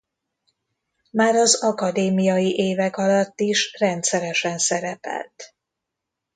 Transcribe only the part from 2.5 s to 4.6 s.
évek alatt is rendszeresen